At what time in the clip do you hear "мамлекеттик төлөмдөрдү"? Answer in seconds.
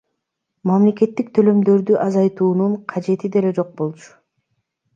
0.69-1.99